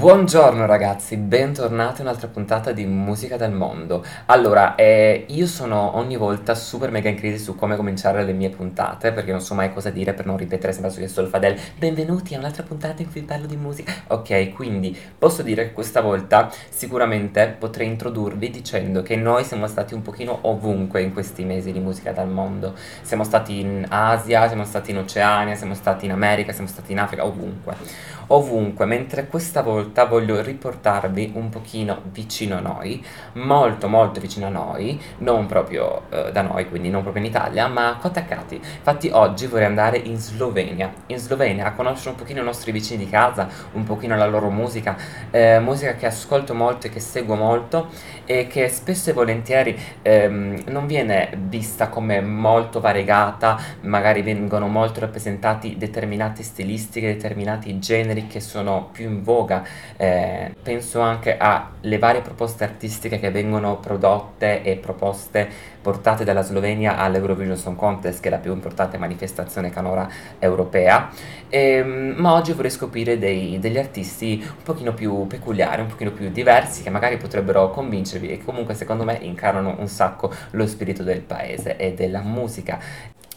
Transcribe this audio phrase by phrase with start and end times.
[0.00, 4.02] Buongiorno ragazzi, bentornati a un'altra puntata di Musica del Mondo.
[4.26, 8.48] Allora, eh, io sono ogni volta super mega in crisi su come cominciare le mie
[8.48, 11.54] puntate, perché non so mai cosa dire per non ripetere sempre su Solfadel.
[11.76, 13.92] Benvenuti a un'altra puntata in cui parlo di musica.
[14.06, 19.92] Ok, quindi posso dire che questa volta sicuramente potrei introdurvi dicendo che noi siamo stati
[19.92, 22.74] un pochino ovunque in questi mesi di Musica del Mondo.
[23.02, 27.00] Siamo stati in Asia, siamo stati in Oceania, siamo stati in America, siamo stati in
[27.00, 33.04] Africa, ovunque ovunque, mentre questa volta voglio riportarvi un pochino vicino a noi,
[33.34, 37.66] molto molto vicino a noi, non proprio eh, da noi, quindi non proprio in Italia,
[37.68, 38.56] ma attaccati.
[38.56, 43.04] Infatti oggi vorrei andare in Slovenia, in Slovenia a conoscere un pochino i nostri vicini
[43.04, 44.96] di casa, un pochino la loro musica,
[45.30, 47.88] eh, musica che ascolto molto e che seguo molto
[48.24, 55.00] e che spesso e volentieri ehm, non viene vista come molto variegata, magari vengono molto
[55.00, 59.64] rappresentati determinate stilistiche, determinati generi che sono più in voga,
[59.96, 65.48] eh, penso anche alle varie proposte artistiche che vengono prodotte e proposte
[65.80, 70.08] portate dalla Slovenia all'Eurovision Song Contest, che è la più importante manifestazione canora
[70.38, 71.10] europea,
[71.48, 76.12] e, ehm, ma oggi vorrei scoprire dei, degli artisti un pochino più peculiari, un pochino
[76.12, 81.02] più diversi, che magari potrebbero convincervi e comunque secondo me incarnano un sacco lo spirito
[81.02, 82.78] del paese e della musica.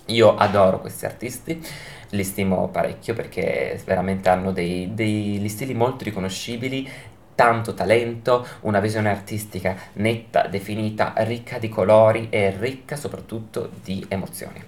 [0.07, 1.65] Io adoro questi artisti
[2.09, 6.87] li stimo parecchio perché veramente hanno dei, degli stili molto riconoscibili
[7.35, 14.61] tanto talento, una visione artistica netta, definita, ricca di colori e ricca soprattutto di emozioni.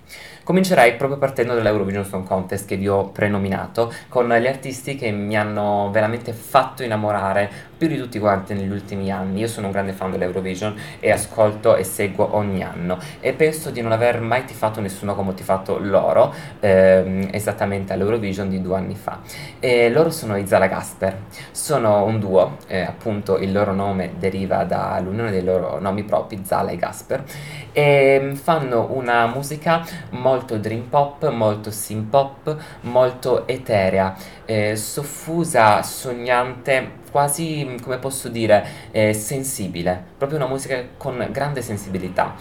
[0.43, 5.37] Comincerei proprio partendo dall'Eurovision Song Contest che vi ho prenominato, con gli artisti che mi
[5.37, 9.39] hanno veramente fatto innamorare più di tutti quanti negli ultimi anni.
[9.41, 13.81] Io sono un grande fan dell'Eurovision e ascolto e seguo ogni anno e penso di
[13.81, 18.95] non aver mai tifato nessuno come ho tifato loro, ehm, esattamente all'Eurovision di due anni
[18.95, 19.19] fa.
[19.59, 21.17] E loro sono i Zala Gasper,
[21.51, 26.71] sono un duo, eh, appunto il loro nome deriva dall'unione dei loro nomi propri, Zala
[26.71, 27.23] e Gasper,
[27.71, 34.15] e fanno una musica molto dream pop, molto synth pop, molto eterea,
[34.45, 42.35] eh, soffusa, sognante, quasi, come posso dire, eh, sensibile, proprio una musica con grande sensibilità.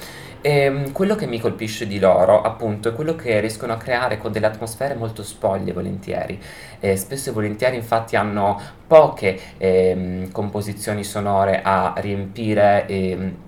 [0.47, 4.19] E ehm, quello che mi colpisce di loro, appunto, è quello che riescono a creare
[4.19, 6.39] con delle atmosfere molto spoglie volentieri.
[6.81, 12.85] Eh, spesso e volentieri, infatti, hanno poche eh, composizioni sonore a riempire.
[12.87, 13.44] Eh,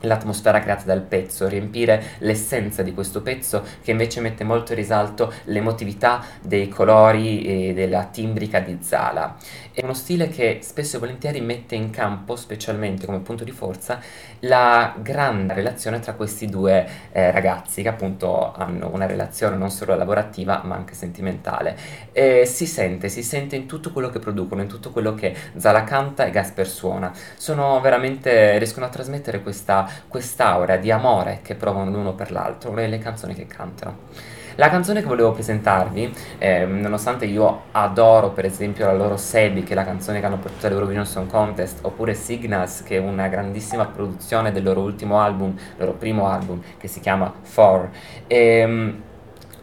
[0.00, 5.32] l'atmosfera creata dal pezzo, riempire l'essenza di questo pezzo che invece mette molto in risalto
[5.44, 9.36] l'emotività dei colori e della timbrica di Zala.
[9.72, 14.00] È uno stile che spesso e volentieri mette in campo, specialmente come punto di forza,
[14.40, 19.94] la grande relazione tra questi due eh, ragazzi che appunto hanno una relazione non solo
[19.94, 21.76] lavorativa ma anche sentimentale.
[22.12, 25.84] E si sente, si sente in tutto quello che producono, in tutto quello che Zala
[25.84, 27.12] canta e Gasper suona.
[27.36, 32.98] Sono veramente, riescono a trasmettere questa quest'aura di amore che provano l'uno per l'altro nelle
[32.98, 34.36] canzoni che cantano.
[34.58, 39.70] La canzone che volevo presentarvi, eh, nonostante io adoro per esempio la loro Sebi, che
[39.70, 43.86] è la canzone che hanno portato all'Eurovision Song Contest, oppure Signals, che è una grandissima
[43.86, 47.88] produzione del loro ultimo album, loro primo album, che si chiama For.
[48.26, 49.02] Ehm,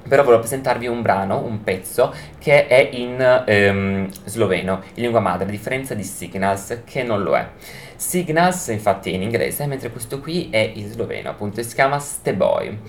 [0.08, 5.46] però volevo presentarvi un brano, un pezzo che è in ehm, sloveno, in lingua madre,
[5.46, 7.46] a differenza di Signals che non lo è.
[7.96, 12.80] Signals infatti in inglese, mentre questo qui è in sloveno, appunto, si chiama Ste Boy.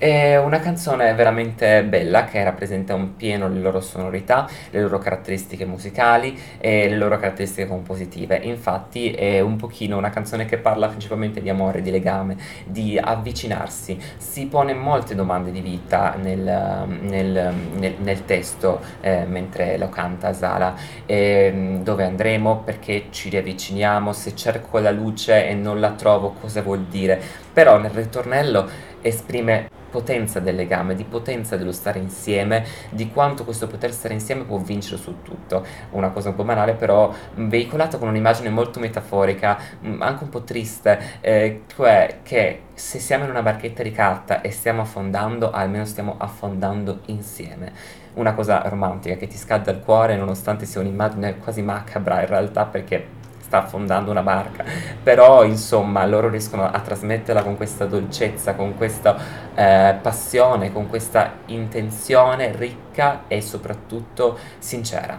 [0.00, 5.66] È una canzone veramente bella che rappresenta un pieno le loro sonorità, le loro caratteristiche
[5.66, 8.36] musicali e le loro caratteristiche compositive.
[8.36, 14.00] Infatti è un pochino una canzone che parla principalmente di amore, di legame, di avvicinarsi.
[14.16, 20.32] Si pone molte domande di vita nel, nel, nel, nel testo eh, mentre lo canta
[20.32, 20.74] Sala.
[21.04, 22.62] E, dove andremo?
[22.64, 24.14] Perché ci riavviciniamo?
[24.14, 27.20] Se cerco la luce e non la trovo, cosa vuol dire?
[27.52, 28.66] Però nel ritornello
[29.02, 34.44] esprime potenza del legame, di potenza dello stare insieme, di quanto questo poter stare insieme
[34.44, 35.64] può vincere su tutto.
[35.90, 39.58] Una cosa un po' banale, però veicolato con un'immagine molto metaforica,
[39.98, 44.50] anche un po' triste, eh, cioè che se siamo in una barchetta di carta e
[44.50, 47.72] stiamo affondando, almeno stiamo affondando insieme.
[48.14, 52.64] Una cosa romantica che ti scalda il cuore, nonostante sia un'immagine quasi macabra in realtà,
[52.64, 53.18] perché
[53.50, 54.64] sta affondando una barca,
[55.02, 59.16] però insomma loro riescono a trasmetterla con questa dolcezza, con questa
[59.56, 65.18] eh, passione, con questa intenzione ricca e soprattutto sincera.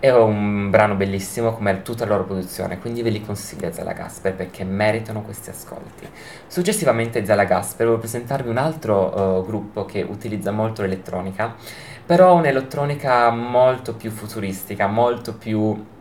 [0.00, 3.92] È un brano bellissimo come tutta la loro produzione, quindi ve li consiglio a Zala
[3.92, 6.08] Gasper perché meritano questi ascolti.
[6.48, 11.54] Successivamente Zala Gasper volevo presentarvi un altro uh, gruppo che utilizza molto l'elettronica,
[12.04, 15.96] però un'elettronica molto più futuristica, molto più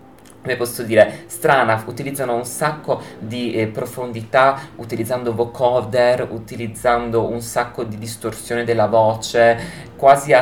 [0.48, 7.84] come posso dire, strana, utilizzano un sacco di eh, profondità, utilizzando vocoder, utilizzando un sacco
[7.84, 9.60] di distorsione della voce,
[9.98, 10.42] quasi a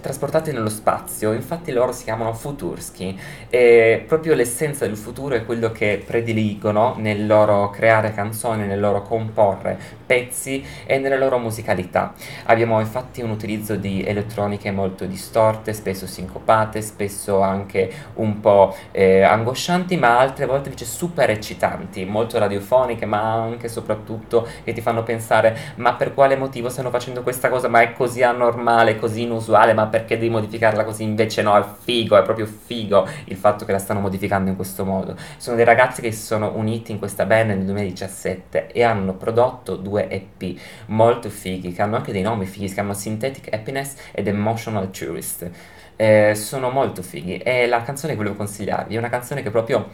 [0.00, 3.18] trasportati nello spazio, infatti loro si chiamano Futurski
[3.50, 9.02] e proprio l'essenza del futuro è quello che prediligono nel loro creare canzoni, nel loro
[9.02, 12.14] comporre pezzi e nella loro musicalità.
[12.44, 19.22] Abbiamo infatti un utilizzo di elettroniche molto distorte, spesso sincopate, spesso anche un po' eh,
[19.22, 24.80] angoscianti, ma altre volte invece super eccitanti, molto radiofoniche, ma anche e soprattutto che ti
[24.80, 29.22] fanno pensare ma per quale motivo stanno facendo questa cosa, ma è così anormale, così
[29.22, 31.02] inusuale, ma perché devi modificarla così?
[31.02, 34.84] Invece no, è figo, è proprio figo il fatto che la stanno modificando in questo
[34.84, 35.16] modo.
[35.36, 39.76] Sono dei ragazzi che si sono uniti in questa band nel 2017 e hanno prodotto
[39.76, 44.26] due EP molto fighi, che hanno anche dei nomi fighi, si chiamano Synthetic Happiness ed
[44.28, 45.50] Emotional Tourist.
[45.96, 49.90] Eh, sono molto fighi e la canzone che volevo consigliarvi è una canzone che proprio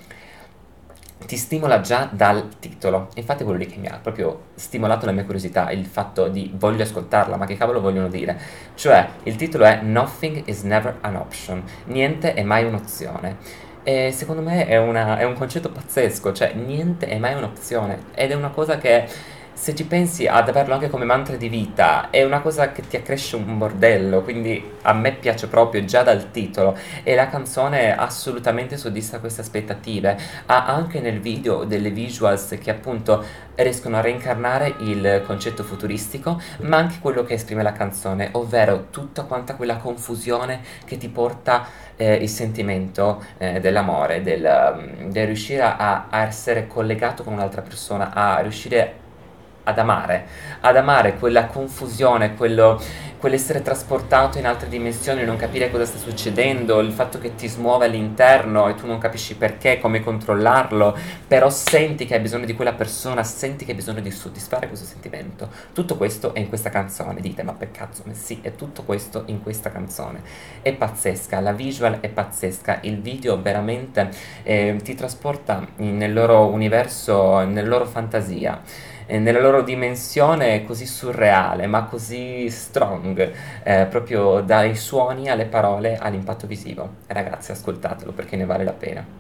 [1.26, 3.08] ti stimola già dal titolo.
[3.14, 6.82] Infatti quello lì che mi ha proprio stimolato la mia curiosità, il fatto di voglio
[6.82, 8.38] ascoltarla, ma che cavolo vogliono dire?
[8.75, 13.69] Cioè, il titolo è Nothing is never an option, niente è mai un'opzione.
[13.82, 18.31] E secondo me è, una, è un concetto pazzesco, cioè niente è mai un'opzione ed
[18.31, 19.06] è una cosa che
[19.61, 22.97] se ci pensi ad averlo anche come mantra di vita, è una cosa che ti
[22.97, 28.79] accresce un bordello, quindi a me piace proprio già dal titolo e la canzone assolutamente
[28.79, 30.19] soddisfa queste aspettative.
[30.47, 33.23] Ha anche nel video delle visuals che appunto
[33.57, 39.25] riescono a reincarnare il concetto futuristico, ma anche quello che esprime la canzone, ovvero tutta
[39.25, 41.67] quanta quella confusione che ti porta
[41.97, 48.15] eh, il sentimento eh, dell'amore, del, del riuscire a, a essere collegato con un'altra persona,
[48.15, 49.10] a riuscire a
[49.65, 50.27] ad amare,
[50.61, 52.81] ad amare quella confusione, quello,
[53.19, 57.85] quell'essere trasportato in altre dimensioni, non capire cosa sta succedendo, il fatto che ti smuove
[57.85, 60.97] all'interno e tu non capisci perché, come controllarlo,
[61.27, 64.87] però senti che hai bisogno di quella persona, senti che hai bisogno di soddisfare questo
[64.87, 65.51] sentimento.
[65.73, 69.25] Tutto questo è in questa canzone, dite ma per cazzo, ma sì, è tutto questo
[69.27, 70.23] in questa canzone.
[70.63, 74.11] È pazzesca, la visual è pazzesca, il video veramente
[74.43, 81.85] eh, ti trasporta nel loro universo, nella loro fantasia nella loro dimensione così surreale, ma
[81.85, 86.97] così strong, eh, proprio dai suoni alle parole all'impatto visivo.
[87.07, 89.19] Ragazzi, ascoltatelo perché ne vale la pena.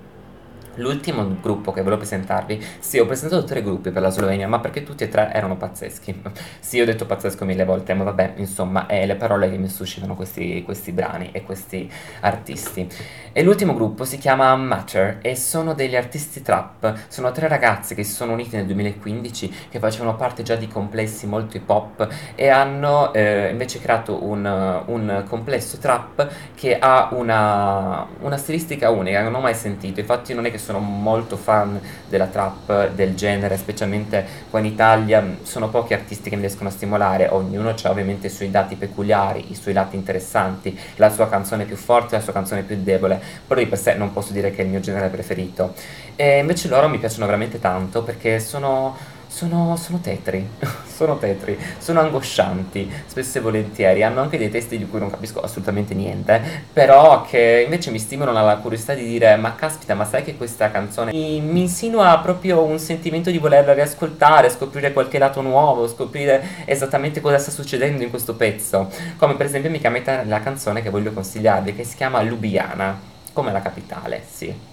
[0.80, 4.82] L'ultimo gruppo che volevo presentarvi, sì, ho presentato tre gruppi per la Slovenia, ma perché
[4.82, 6.22] tutti e tre erano pazzeschi.
[6.58, 10.16] sì, ho detto pazzesco mille volte, ma vabbè, insomma, è le parole che mi suscitano
[10.16, 11.90] questi, questi brani e questi
[12.20, 12.88] artisti.
[13.32, 17.04] E l'ultimo gruppo si chiama Matter e sono degli artisti trap.
[17.08, 21.26] Sono tre ragazzi che si sono uniti nel 2015, che facevano parte già di complessi
[21.26, 28.06] molto hip hop e hanno eh, invece creato un, un, complesso trap che ha una,
[28.20, 30.00] una stilistica unica, non ho mai sentito.
[30.00, 35.36] Infatti non è che sono molto fan della trap, del genere, specialmente qua in Italia
[35.42, 39.50] sono pochi artisti che mi riescono a stimolare, ognuno ha ovviamente i suoi dati peculiari,
[39.50, 43.60] i suoi lati interessanti, la sua canzone più forte, la sua canzone più debole, però
[43.60, 45.74] di per sé non posso dire che è il mio genere preferito.
[46.16, 50.44] E invece loro mi piacciono veramente tanto perché sono sono, sono tetri,
[50.92, 55.40] sono tetri, sono angoscianti, spesso e volentieri, hanno anche dei testi di cui non capisco
[55.40, 56.42] assolutamente niente,
[56.72, 60.70] però che invece mi stimolano alla curiosità di dire ma caspita, ma sai che questa
[60.72, 66.64] canzone mi, mi insinua proprio un sentimento di volerla riascoltare, scoprire qualche lato nuovo, scoprire
[66.64, 70.90] esattamente cosa sta succedendo in questo pezzo, come per esempio mi capita la canzone che
[70.90, 72.98] voglio consigliarvi che si chiama Lubiana,
[73.32, 74.69] come la capitale, sì.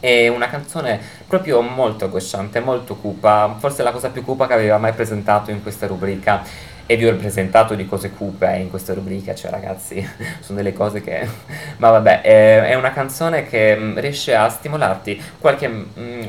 [0.00, 4.78] È una canzone proprio molto angosciante, molto cupa, forse la cosa più cupa che aveva
[4.78, 6.42] mai presentato in questa rubrica.
[6.88, 10.08] E vi ho presentato di cose cupe in questa rubrica, cioè ragazzi,
[10.40, 11.28] sono delle cose che...
[11.78, 15.68] ma vabbè, è, una canzone che mm, riesce a stimolarti qualche...
[15.68, 16.22] Mh, mm,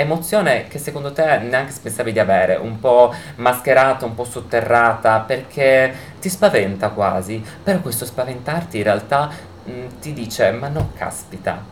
[0.00, 5.92] emozione che secondo te neanche pensavi di avere, un po' mascherata, un po' sotterrata, perché
[6.20, 9.30] ti spaventa quasi, però questo spaventarti in realtà
[9.64, 11.62] mh, mm, ti dice, ma no, caspita,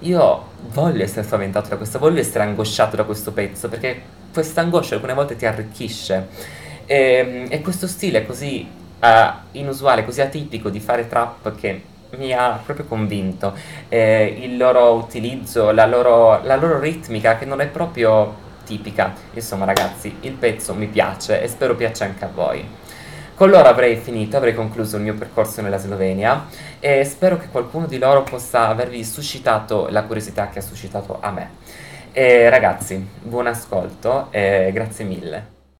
[0.00, 4.00] io voglio essere spaventato da questo, voglio essere angosciato da questo pezzo, perché
[4.32, 6.28] questa angoscia alcune volte ti arricchisce.
[6.86, 8.66] E, ehm, e questo stile così
[9.00, 9.06] uh,
[9.52, 11.82] inusuale, così atipico di fare trap che
[12.16, 13.54] mi ha proprio convinto.
[13.88, 19.14] Eh, il loro utilizzo, la loro, la loro ritmica che non è proprio tipica.
[19.34, 22.66] Insomma ragazzi, il pezzo mi piace e spero piaccia anche a voi.
[23.38, 26.46] Con loro avrei finito, avrei concluso il mio percorso nella Slovenia
[26.80, 31.30] e spero che qualcuno di loro possa avervi suscitato la curiosità che ha suscitato a
[31.30, 31.50] me.
[32.10, 35.57] E ragazzi, buon ascolto e grazie mille.